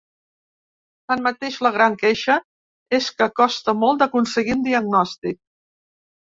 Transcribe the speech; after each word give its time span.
Tanmateix, 1.11 1.59
la 1.67 1.71
gran 1.75 1.97
queixa 2.03 2.37
és 2.99 3.11
que 3.19 3.27
costa 3.41 3.77
molt 3.83 4.01
d’aconseguir 4.05 4.57
un 4.57 4.65
diagnòstic. 4.71 5.39